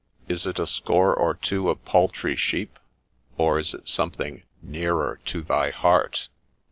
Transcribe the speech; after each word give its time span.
Is 0.27 0.47
it 0.47 0.57
a 0.57 0.65
score 0.65 1.13
or 1.15 1.35
two 1.35 1.69
of 1.69 1.85
paltry 1.85 2.35
sheep? 2.35 2.79
or 3.37 3.59
is 3.59 3.75
it 3.75 3.87
something 3.87 4.41
nearer 4.63 5.19
to 5.25 5.43
thy 5.43 5.69
heart 5.69 6.29